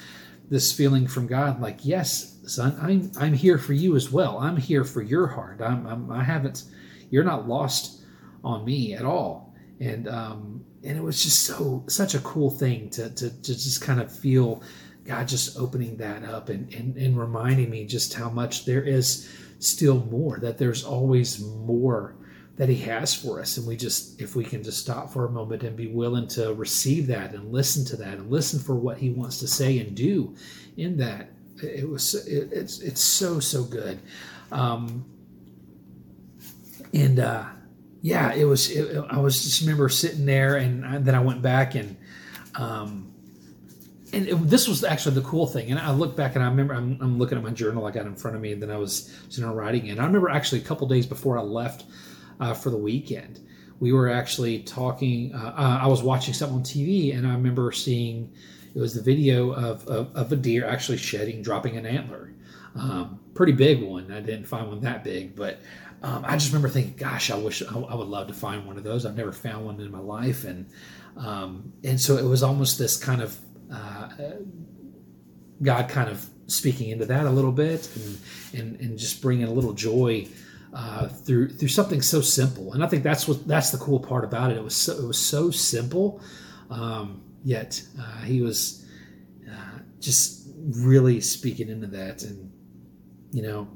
this 0.51 0.73
feeling 0.73 1.07
from 1.07 1.27
God, 1.27 1.61
like 1.61 1.85
yes, 1.85 2.39
son, 2.47 2.77
I'm 2.81 3.11
I'm 3.19 3.35
here 3.35 3.59
for 3.59 3.73
you 3.73 3.97
as 3.97 4.11
well. 4.11 4.39
I'm 4.39 4.57
here 4.57 4.85
for 4.85 5.03
your 5.03 5.27
heart. 5.27 5.61
I'm, 5.61 5.87
I'm 5.87 6.11
I 6.11 6.23
haven't. 6.23 6.65
You're 7.11 7.25
not 7.25 7.49
lost 7.49 8.03
on 8.45 8.65
me 8.65 8.95
at 8.95 9.05
all. 9.05 9.55
And 9.81 10.09
um, 10.09 10.65
and 10.83 10.97
it 10.97 11.03
was 11.03 11.23
just 11.23 11.45
so 11.45 11.85
such 11.89 12.15
a 12.15 12.21
cool 12.21 12.51
thing 12.51 12.91
to 12.91 13.11
to, 13.11 13.31
to 13.31 13.55
just 13.55 13.83
kind 13.83 14.01
of 14.01 14.11
feel 14.11 14.63
God 15.05 15.29
just 15.29 15.59
opening 15.59 15.97
that 15.99 16.25
up 16.25 16.49
and, 16.49 16.73
and 16.73 16.97
and 16.97 17.19
reminding 17.19 17.71
me 17.71 17.85
just 17.85 18.15
how 18.15 18.31
much 18.31 18.65
there 18.65 18.83
is 18.83 19.29
still 19.59 20.05
more. 20.07 20.39
That 20.39 20.59
there's 20.59 20.85
always 20.85 21.41
more 21.41 22.17
that 22.59 22.69
he 22.69 22.77
has 22.77 23.15
for 23.15 23.41
us. 23.41 23.57
And 23.57 23.67
we 23.67 23.77
just 23.77 24.21
if 24.21 24.37
we 24.37 24.45
can 24.45 24.63
just 24.63 24.79
stop 24.79 25.11
for 25.13 25.25
a 25.25 25.31
moment 25.31 25.63
and 25.63 25.77
be 25.77 25.87
willing 25.87 26.29
to 26.29 26.53
receive 26.55 27.07
that 27.07 27.33
and 27.33 27.53
listen 27.53 27.85
to 27.87 27.97
that 27.97 28.19
and 28.19 28.31
listen 28.31 28.61
for 28.61 28.75
what 28.75 28.99
he 28.99 29.11
wants 29.11 29.39
to 29.39 29.49
say 29.49 29.79
and 29.79 29.97
do 29.97 30.37
in 30.77 30.99
that 30.99 31.31
it 31.63 31.89
was 31.89 32.15
it, 32.27 32.53
it's 32.53 32.81
it's 32.81 33.01
so 33.01 33.41
so 33.41 33.65
good. 33.65 34.01
Um, 34.53 35.05
and 36.93 37.19
uh, 37.21 37.45
yeah 38.03 38.33
it 38.33 38.45
was 38.45 38.71
it, 38.71 38.97
i 39.11 39.19
was 39.19 39.43
just 39.43 39.61
remember 39.61 39.89
sitting 39.89 40.25
there 40.25 40.57
and 40.57 40.85
I, 40.85 40.99
then 40.99 41.15
i 41.15 41.21
went 41.21 41.43
back 41.43 41.75
and 41.75 41.97
um, 42.55 43.13
and 44.13 44.27
it, 44.27 44.35
this 44.49 44.67
was 44.67 44.83
actually 44.83 45.17
the 45.17 45.23
cool 45.23 45.47
thing. 45.47 45.71
And 45.71 45.79
i 45.79 45.93
look 45.93 46.17
back 46.17 46.35
and 46.35 46.45
i 46.45 46.49
remember 46.49 46.75
I'm, 46.75 46.99
I'm, 47.01 47.19
looking 47.19 47.37
at 47.37 47.45
my 47.45 47.51
journal 47.51 47.87
i 47.87 47.91
got 47.91 48.07
in 48.07 48.15
front 48.15 48.37
of 48.37 48.43
me 48.43 48.53
and 48.53 48.63
then 48.63 48.71
i 48.71 48.77
was 48.77 49.15
you 49.31 49.45
know 49.45 49.53
writing 49.53 49.91
and 49.91 50.01
i 50.01 50.05
remember 50.07 50.31
actually 50.31 50.61
a 50.61 50.65
couple 50.65 50.87
days 50.87 51.07
before 51.07 51.39
i 51.39 51.43
left 51.43 51.85
uh, 52.41 52.55
for 52.55 52.71
the 52.71 52.77
weekend 52.77 53.41
we 53.81 53.93
were 53.93 54.09
actually 54.09 54.61
talking. 54.61 55.35
Uh, 55.35 55.55
uh, 55.57 55.79
I 55.83 55.87
was 55.87 56.03
watching 56.03 56.35
something 56.35 56.59
on 56.59 56.65
TV, 56.65 57.17
and 57.17 57.27
I 57.27 57.33
remember 57.33 57.71
seeing 57.73 58.33
it 58.75 58.79
was 58.79 58.95
the 58.95 59.03
video 59.03 59.53
of, 59.53 59.87
of, 59.87 60.15
of 60.15 60.33
a 60.33 60.37
deer 60.37 60.67
actually 60.67 60.99
shedding, 60.99 61.43
dropping 61.43 61.77
an 61.77 61.87
antler. 61.87 62.33
Um, 62.75 63.21
pretty 63.35 63.53
big 63.53 63.83
one. 63.83 64.13
I 64.13 64.21
didn't 64.21 64.47
find 64.47 64.69
one 64.69 64.81
that 64.81 65.05
big, 65.05 65.35
but 65.35 65.61
um, 66.03 66.25
I 66.27 66.35
just 66.35 66.51
remember 66.51 66.69
thinking, 66.69 66.95
"Gosh, 66.97 67.31
I 67.31 67.37
wish 67.37 67.63
I, 67.63 67.79
I, 67.79 67.95
would 67.95 68.07
love 68.07 68.29
to 68.29 68.35
find 68.35 68.67
one 68.67 68.77
of 68.77 68.85
those. 68.85 69.07
I've 69.07 69.17
never 69.17 69.33
found 69.33 69.65
one 69.65 69.81
in 69.81 69.91
my 69.91 69.99
life." 69.99 70.45
And 70.45 70.69
um, 71.17 71.73
and 71.83 72.01
so 72.01 72.17
it 72.17 72.25
was 72.25 72.43
almost 72.43 72.79
this 72.79 72.97
kind 72.97 73.23
of 73.23 73.37
uh, 73.73 74.09
God 75.63 75.89
kind 75.89 76.09
of 76.09 76.25
speaking 76.47 76.91
into 76.91 77.07
that 77.07 77.27
a 77.27 77.31
little 77.31 77.53
bit, 77.53 77.89
and 77.97 78.19
and, 78.61 78.81
and 78.81 78.99
just 78.99 79.23
bringing 79.23 79.47
a 79.47 79.53
little 79.53 79.73
joy 79.73 80.29
uh, 80.73 81.09
through 81.09 81.51
through 81.51 81.69
something 81.69 82.03
so 82.03 82.21
simple. 82.21 82.73
And 82.73 82.85
I 82.85 82.87
think 82.87 83.03
that's 83.03 83.27
what 83.27 83.47
that's 83.47 83.71
the 83.71 83.79
cool 83.79 84.01
part 84.01 84.25
about 84.25 84.51
it. 84.51 84.57
It 84.57 84.65
was 84.65 84.77
so, 84.77 84.93
it 84.93 85.07
was 85.07 85.19
so 85.19 85.51
simple, 85.51 86.21
um, 86.71 87.23
yet 87.45 87.83
uh, 88.01 88.21
he 88.23 88.41
was 88.43 88.87
uh, 89.49 89.79
just 90.01 90.49
really 90.57 91.21
speaking 91.21 91.69
into 91.69 91.87
that. 91.89 92.23
And 92.23 92.53
you 93.33 93.43
know, 93.43 93.69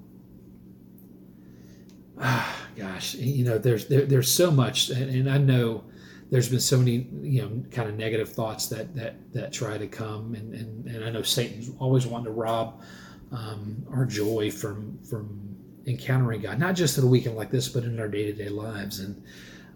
ah, 2.21 2.67
gosh, 2.77 3.15
you 3.15 3.45
know, 3.45 3.59
there's 3.59 3.89
there, 3.89 4.05
there's 4.05 4.31
so 4.31 4.51
much, 4.51 4.91
and, 4.91 5.11
and 5.11 5.31
I 5.31 5.39
know 5.39 5.85
there's 6.31 6.49
been 6.49 6.61
so 6.61 6.79
many 6.79 7.07
you 7.21 7.43
know 7.43 7.63
kind 7.71 7.89
of 7.91 7.97
negative 7.97 8.33
thoughts 8.33 8.67
that 8.69 8.95
that 8.95 9.17
that 9.35 9.53
try 9.53 9.77
to 9.77 9.87
come 9.87 10.35
and 10.35 10.55
and, 10.55 10.87
and 10.87 11.05
I 11.05 11.11
know 11.11 11.23
Satan's 11.23 11.71
always 11.79 12.07
wanting 12.07 12.27
to 12.27 12.33
rob 12.33 12.83
um, 13.31 13.87
our 13.91 14.07
joy 14.07 14.51
from 14.51 14.99
from 15.05 15.52
encountering 15.87 16.41
God, 16.41 16.59
not 16.59 16.75
just 16.75 16.99
in 16.99 17.05
a 17.05 17.07
weekend 17.07 17.37
like 17.37 17.51
this, 17.51 17.69
but 17.69 17.85
in 17.85 17.99
our 17.99 18.09
day 18.09 18.27
to 18.27 18.33
day 18.33 18.49
lives. 18.49 19.01
And, 19.01 19.23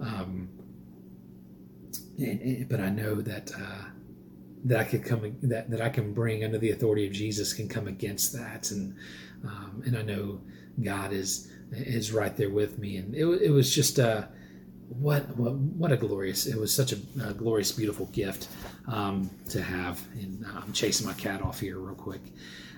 um, 0.01 0.49
and, 2.19 2.41
and, 2.41 2.69
but 2.69 2.81
I 2.81 2.89
know 2.89 3.17
that 3.17 3.51
uh, 3.55 3.85
that 4.65 4.81
I 4.81 4.85
could 4.85 5.05
come 5.05 5.37
that 5.43 5.71
that 5.71 5.81
I 5.81 5.89
can 5.89 6.13
bring 6.13 6.45
under 6.45 6.59
the 6.59 6.71
authority 6.71 7.07
of 7.07 7.13
Jesus 7.13 7.53
can 7.53 7.69
come 7.69 7.87
against 7.87 8.33
that, 8.33 8.71
and 8.71 8.97
um, 9.45 9.83
and 9.87 9.97
I 9.97 10.03
know 10.03 10.41
God 10.83 11.13
is 11.13 11.51
is 11.73 12.13
right 12.13 12.37
there 12.37 12.51
with 12.51 12.79
me, 12.79 12.97
and 12.97 13.15
it, 13.15 13.27
it 13.43 13.51
was 13.51 13.75
just 13.75 13.99
uh, 13.99 14.27
what, 14.89 15.37
what 15.37 15.55
what 15.55 15.93
a 15.93 15.97
glorious 15.97 16.47
it 16.47 16.59
was 16.59 16.75
such 16.75 16.93
a, 16.93 16.99
a 17.25 17.35
glorious 17.35 17.73
beautiful 17.73 18.07
gift 18.07 18.49
um, 18.89 19.31
to 19.51 19.63
have. 19.63 20.05
And 20.15 20.45
uh, 20.45 20.61
i'm 20.63 20.73
chasing 20.73 21.07
my 21.07 21.15
cat 21.15 21.43
off 21.43 21.61
here 21.61 21.79
real 21.79 21.95
quick. 21.95 22.23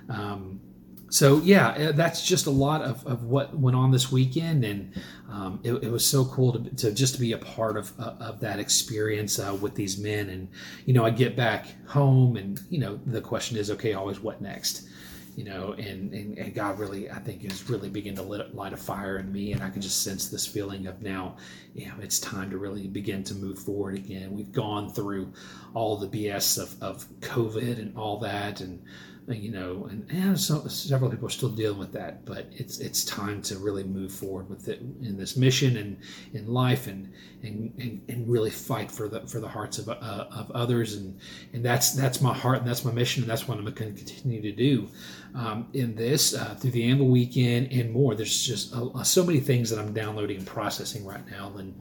Um, 0.08 0.60
so 1.10 1.38
yeah, 1.38 1.68
uh, 1.68 1.92
that's 1.92 2.26
just 2.26 2.46
a 2.46 2.50
lot 2.50 2.82
of, 2.82 3.06
of 3.06 3.24
what 3.24 3.56
went 3.56 3.76
on 3.76 3.90
this 3.90 4.12
weekend, 4.12 4.64
and 4.64 4.92
um, 5.30 5.60
it, 5.62 5.72
it, 5.82 5.90
was 5.90 6.06
so 6.06 6.24
cool 6.26 6.52
to, 6.52 6.76
to 6.76 6.92
just 6.92 7.14
to 7.14 7.20
be 7.20 7.32
a 7.32 7.38
part 7.38 7.76
of 7.76 7.92
uh, 7.98 8.14
of 8.20 8.40
that 8.40 8.58
experience 8.58 9.38
uh, 9.38 9.56
with 9.60 9.74
these 9.74 9.98
men. 9.98 10.28
And 10.28 10.48
you 10.84 10.92
know, 10.92 11.04
I 11.04 11.10
get 11.10 11.34
back 11.34 11.66
home, 11.86 12.36
and 12.36 12.60
you 12.68 12.78
know, 12.78 13.00
the 13.06 13.22
question 13.22 13.56
is, 13.56 13.70
okay, 13.70 13.94
always 13.94 14.20
what 14.20 14.42
next? 14.42 14.86
You 15.34 15.44
know, 15.44 15.72
and, 15.74 16.12
and, 16.12 16.36
and 16.36 16.52
God 16.52 16.80
really, 16.80 17.08
I 17.08 17.20
think, 17.20 17.44
is 17.44 17.70
really 17.70 17.88
begin 17.88 18.16
to 18.16 18.22
lit, 18.22 18.56
light 18.56 18.72
a 18.72 18.76
fire 18.76 19.18
in 19.18 19.32
me, 19.32 19.52
and 19.52 19.62
I 19.62 19.70
can 19.70 19.80
just 19.80 20.02
sense 20.02 20.28
this 20.28 20.48
feeling 20.48 20.88
of 20.88 21.00
now, 21.00 21.36
you 21.74 21.86
know, 21.86 21.94
it's 22.02 22.18
time 22.18 22.50
to 22.50 22.58
really 22.58 22.88
begin 22.88 23.22
to 23.22 23.36
move 23.36 23.60
forward 23.60 23.94
again. 23.94 24.32
We've 24.32 24.50
gone 24.50 24.92
through 24.92 25.32
all 25.74 25.96
the 25.96 26.08
BS 26.08 26.60
of, 26.60 26.82
of 26.82 27.06
COVID 27.20 27.78
and 27.78 27.96
all 27.96 28.18
that, 28.18 28.60
and 28.60 28.82
you 29.28 29.50
know, 29.50 29.86
and, 29.90 30.10
and 30.10 30.38
so, 30.38 30.66
several 30.68 31.10
people 31.10 31.26
are 31.26 31.30
still 31.30 31.50
dealing 31.50 31.78
with 31.78 31.92
that. 31.92 32.24
But 32.24 32.46
it's 32.52 32.78
it's 32.78 33.04
time 33.04 33.42
to 33.42 33.58
really 33.58 33.84
move 33.84 34.12
forward 34.12 34.48
with 34.48 34.68
it 34.68 34.80
in 34.80 35.16
this 35.16 35.36
mission 35.36 35.76
and 35.76 35.98
in 36.32 36.46
life, 36.46 36.86
and 36.86 37.12
and, 37.42 37.72
and, 37.78 38.02
and 38.08 38.28
really 38.28 38.50
fight 38.50 38.90
for 38.90 39.08
the 39.08 39.20
for 39.26 39.40
the 39.40 39.48
hearts 39.48 39.78
of, 39.78 39.88
uh, 39.88 39.92
of 40.30 40.50
others, 40.52 40.94
and 40.94 41.18
and 41.52 41.64
that's 41.64 41.92
that's 41.92 42.20
my 42.20 42.32
heart, 42.32 42.58
and 42.58 42.66
that's 42.66 42.84
my 42.84 42.92
mission, 42.92 43.22
and 43.22 43.30
that's 43.30 43.46
what 43.46 43.58
I'm 43.58 43.64
going 43.64 43.94
to 43.94 44.04
continue 44.04 44.40
to 44.42 44.52
do 44.52 44.88
um, 45.34 45.68
in 45.74 45.94
this 45.94 46.34
uh, 46.34 46.54
through 46.54 46.70
the 46.70 46.90
Anvil 46.90 47.08
weekend 47.08 47.72
and 47.72 47.90
more. 47.92 48.14
There's 48.14 48.46
just 48.46 48.72
a, 48.74 49.04
so 49.04 49.24
many 49.24 49.40
things 49.40 49.70
that 49.70 49.78
I'm 49.78 49.92
downloading 49.92 50.38
and 50.38 50.46
processing 50.46 51.04
right 51.04 51.28
now, 51.30 51.52
and 51.56 51.74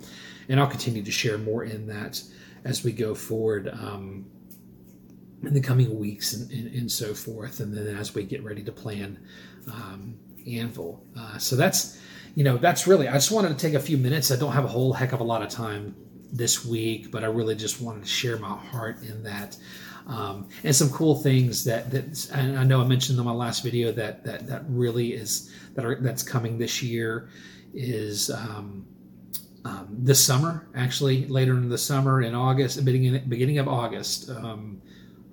and 0.49 0.59
I'll 0.59 0.67
continue 0.67 1.03
to 1.03 1.11
share 1.11 1.37
more 1.37 1.63
in 1.63 1.87
that 1.87 2.21
as 2.65 2.83
we 2.83 2.91
go 2.91 3.15
forward. 3.15 3.69
Um, 3.69 4.25
in 5.43 5.53
the 5.53 5.61
coming 5.61 5.97
weeks 5.99 6.33
and, 6.33 6.51
and, 6.51 6.73
and, 6.73 6.91
so 6.91 7.13
forth. 7.13 7.59
And 7.59 7.75
then 7.75 7.95
as 7.95 8.15
we 8.15 8.23
get 8.23 8.43
ready 8.43 8.63
to 8.63 8.71
plan 8.71 9.19
um, 9.71 10.17
Anvil. 10.47 11.03
Uh, 11.17 11.37
so 11.37 11.55
that's, 11.55 11.99
you 12.35 12.43
know, 12.43 12.57
that's 12.57 12.87
really, 12.87 13.07
I 13.07 13.13
just 13.13 13.31
wanted 13.31 13.49
to 13.49 13.55
take 13.55 13.73
a 13.73 13.79
few 13.79 13.97
minutes. 13.97 14.31
I 14.31 14.35
don't 14.35 14.53
have 14.53 14.65
a 14.65 14.69
whole 14.69 14.93
heck 14.93 15.13
of 15.13 15.19
a 15.19 15.23
lot 15.23 15.41
of 15.41 15.49
time 15.49 15.95
this 16.31 16.65
week, 16.65 17.11
but 17.11 17.23
I 17.23 17.27
really 17.27 17.55
just 17.55 17.81
wanted 17.81 18.03
to 18.03 18.09
share 18.09 18.37
my 18.37 18.55
heart 18.55 19.03
in 19.03 19.23
that. 19.23 19.57
Um, 20.07 20.47
and 20.63 20.73
some 20.73 20.89
cool 20.89 21.15
things 21.15 21.65
that 21.65 21.91
that 21.91 22.29
I 22.33 22.63
know 22.63 22.79
I 22.79 22.87
mentioned 22.87 23.19
in 23.19 23.25
my 23.25 23.33
last 23.33 23.61
video 23.61 23.91
that 23.91 24.23
that 24.23 24.47
that 24.47 24.63
really 24.69 25.11
is 25.11 25.53
that 25.75 25.83
are 25.83 25.95
that's 25.99 26.23
coming 26.23 26.57
this 26.57 26.81
year 26.81 27.29
is 27.73 28.29
um, 28.29 28.85
um, 29.65 29.87
this 29.91 30.23
summer 30.25 30.69
actually 30.75 31.27
later 31.27 31.51
in 31.57 31.67
the 31.67 31.77
summer 31.77 32.21
in 32.21 32.33
August 32.35 32.83
beginning 32.85 33.27
beginning 33.27 33.59
of 33.59 33.67
August 33.67 34.29
um, 34.29 34.81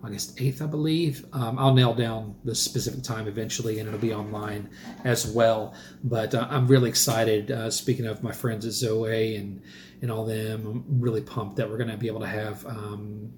August 0.04 0.36
8th, 0.36 0.60
I 0.60 0.66
believe. 0.66 1.24
Um, 1.32 1.58
I'll 1.58 1.72
nail 1.72 1.94
down 1.94 2.36
the 2.44 2.54
specific 2.54 3.02
time 3.02 3.26
eventually, 3.26 3.78
and 3.78 3.88
it'll 3.88 3.98
be 4.00 4.12
online 4.12 4.68
as 5.02 5.26
well. 5.26 5.74
But 6.02 6.34
uh, 6.34 6.46
I'm 6.50 6.66
really 6.66 6.90
excited. 6.90 7.50
Uh, 7.50 7.70
speaking 7.70 8.04
of 8.04 8.22
my 8.22 8.32
friends 8.32 8.66
at 8.66 8.72
Zoe 8.72 9.36
and 9.36 9.62
and 10.02 10.10
all 10.10 10.26
them, 10.26 10.84
I'm 10.90 11.00
really 11.00 11.22
pumped 11.22 11.56
that 11.56 11.70
we're 11.70 11.78
going 11.78 11.90
to 11.90 11.96
be 11.96 12.08
able 12.08 12.20
to 12.20 12.26
have. 12.26 12.66
Um, 12.66 13.32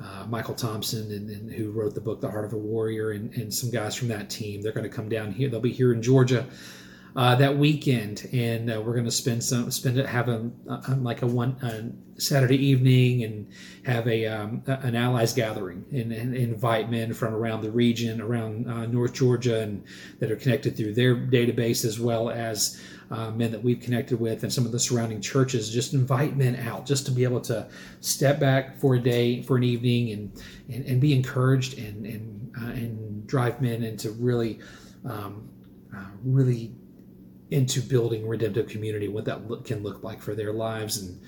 uh, 0.00 0.24
Michael 0.28 0.54
Thompson, 0.54 1.10
and, 1.10 1.28
and, 1.28 1.52
who 1.52 1.72
wrote 1.72 1.92
the 1.92 2.00
book 2.00 2.20
The 2.20 2.30
Heart 2.30 2.44
of 2.44 2.52
a 2.52 2.56
Warrior, 2.56 3.10
and, 3.10 3.34
and 3.34 3.52
some 3.52 3.68
guys 3.68 3.96
from 3.96 4.06
that 4.08 4.30
team. 4.30 4.62
They're 4.62 4.70
going 4.70 4.88
to 4.88 4.96
come 4.96 5.08
down 5.08 5.32
here. 5.32 5.48
They'll 5.48 5.58
be 5.58 5.72
here 5.72 5.92
in 5.92 6.00
Georgia 6.00 6.46
uh, 7.18 7.34
that 7.34 7.58
weekend, 7.58 8.28
and 8.32 8.72
uh, 8.72 8.80
we're 8.80 8.92
going 8.92 9.04
to 9.04 9.10
spend 9.10 9.42
some 9.42 9.72
spend 9.72 9.98
it 9.98 10.06
have 10.06 10.28
a, 10.28 10.48
a 10.68 10.94
like 10.94 11.22
a 11.22 11.26
one 11.26 11.56
a 11.62 12.20
Saturday 12.20 12.64
evening 12.64 13.24
and 13.24 13.50
have 13.84 14.06
a 14.06 14.24
um, 14.26 14.62
an 14.66 14.94
allies 14.94 15.32
gathering 15.32 15.84
and, 15.90 16.12
and, 16.12 16.36
invite 16.36 16.88
men 16.88 17.12
from 17.12 17.34
around 17.34 17.62
the 17.62 17.72
region, 17.72 18.20
around 18.20 18.70
uh, 18.70 18.86
North 18.86 19.14
Georgia, 19.14 19.62
and 19.62 19.84
that 20.20 20.30
are 20.30 20.36
connected 20.36 20.76
through 20.76 20.94
their 20.94 21.16
database 21.16 21.84
as 21.84 21.98
well 21.98 22.30
as 22.30 22.80
uh, 23.10 23.32
men 23.32 23.50
that 23.50 23.64
we've 23.64 23.80
connected 23.80 24.20
with 24.20 24.44
and 24.44 24.52
some 24.52 24.64
of 24.64 24.70
the 24.70 24.78
surrounding 24.78 25.20
churches. 25.20 25.72
Just 25.74 25.94
invite 25.94 26.36
men 26.36 26.54
out, 26.54 26.86
just 26.86 27.04
to 27.06 27.10
be 27.10 27.24
able 27.24 27.40
to 27.40 27.66
step 28.00 28.38
back 28.38 28.78
for 28.78 28.94
a 28.94 29.00
day, 29.00 29.42
for 29.42 29.56
an 29.56 29.64
evening, 29.64 30.12
and 30.12 30.42
and, 30.72 30.86
and 30.86 31.00
be 31.00 31.12
encouraged 31.16 31.78
and 31.78 32.06
and 32.06 32.52
uh, 32.62 32.70
and 32.70 33.26
drive 33.26 33.60
men 33.60 33.82
into 33.82 34.12
really. 34.12 34.60
Um, 35.04 35.48
uh, 35.96 36.04
really 36.22 36.70
into 37.50 37.80
building 37.80 38.28
redemptive 38.28 38.68
community, 38.68 39.08
what 39.08 39.24
that 39.24 39.48
look, 39.48 39.64
can 39.64 39.82
look 39.82 40.02
like 40.02 40.20
for 40.20 40.34
their 40.34 40.52
lives, 40.52 40.98
and 40.98 41.20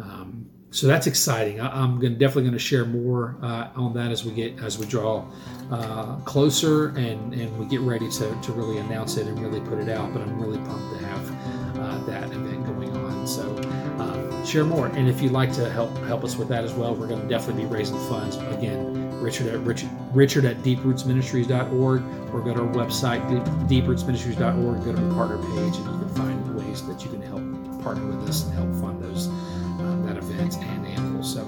um, 0.00 0.50
so 0.70 0.86
that's 0.86 1.06
exciting. 1.06 1.60
I, 1.60 1.82
am 1.82 1.98
definitely 1.98 2.42
going 2.42 2.52
to 2.52 2.58
share 2.58 2.84
more 2.84 3.36
uh, 3.42 3.68
on 3.74 3.94
that 3.94 4.10
as 4.10 4.24
we 4.24 4.32
get 4.32 4.58
as 4.62 4.78
we 4.78 4.86
draw 4.86 5.24
uh, 5.70 6.16
closer 6.20 6.88
and 6.88 7.32
and 7.32 7.58
we 7.58 7.66
get 7.66 7.80
ready 7.80 8.08
to, 8.10 8.40
to 8.42 8.52
really 8.52 8.78
announce 8.78 9.16
it 9.16 9.26
and 9.26 9.38
really 9.40 9.60
put 9.60 9.78
it 9.78 9.88
out. 9.88 10.12
But 10.12 10.22
I'm 10.22 10.38
really 10.40 10.58
pumped 10.58 10.98
to 10.98 11.06
have 11.06 11.78
uh, 11.78 12.04
that 12.06 12.24
event 12.24 12.66
going 12.66 12.94
on. 12.96 13.26
So 13.26 13.56
um, 13.98 14.44
share 14.44 14.64
more, 14.64 14.88
and 14.88 15.08
if 15.08 15.22
you'd 15.22 15.32
like 15.32 15.52
to 15.54 15.70
help 15.70 15.96
help 16.04 16.22
us 16.22 16.36
with 16.36 16.48
that 16.48 16.64
as 16.64 16.74
well, 16.74 16.94
we're 16.94 17.08
going 17.08 17.22
to 17.22 17.28
definitely 17.28 17.64
be 17.64 17.68
raising 17.70 17.98
funds 18.08 18.36
again. 18.36 19.07
Richard 19.20 19.48
at 19.48 19.60
Richard, 19.60 19.90
Richard 20.12 20.44
at 20.44 20.58
deeprootsministries.org 20.58 22.02
or 22.32 22.40
go 22.40 22.54
to 22.54 22.62
our 22.62 22.72
website 22.74 23.20
deeprootsministries.org. 23.68 24.84
Go 24.84 24.92
to 24.92 25.00
the 25.00 25.14
partner 25.14 25.38
page 25.38 25.76
and 25.76 25.84
you 25.84 25.98
can 25.98 26.08
find 26.14 26.56
ways 26.56 26.86
that 26.86 27.04
you 27.04 27.10
can 27.10 27.22
help 27.22 27.82
partner 27.82 28.06
with 28.06 28.28
us 28.28 28.44
and 28.44 28.54
help 28.54 28.74
fund 28.80 29.02
those 29.02 29.28
um, 29.28 30.04
that 30.06 30.16
event 30.16 30.56
and 30.58 30.86
Anvil. 30.86 31.22
So 31.22 31.46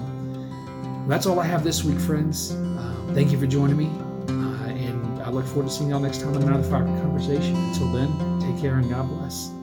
that's 1.07 1.27
all 1.27 1.41
I 1.41 1.47
have 1.47 1.65
this 1.65 1.85
week, 1.85 1.99
friends. 1.99 2.53
Um, 2.53 3.11
thank 3.15 3.33
you 3.33 3.39
for 3.39 3.47
joining 3.47 3.77
me, 3.77 3.87
uh, 4.29 4.69
and 4.69 5.23
I 5.23 5.31
look 5.31 5.47
forward 5.47 5.69
to 5.69 5.71
seeing 5.71 5.91
y'all 5.91 6.01
next 6.01 6.21
time 6.21 6.37
on 6.37 6.43
another 6.43 6.63
Fire 6.63 6.85
Conversation. 6.85 7.57
Until 7.57 7.93
then, 7.93 8.41
take 8.41 8.61
care 8.61 8.77
and 8.77 8.89
God 8.89 9.09
bless. 9.09 9.60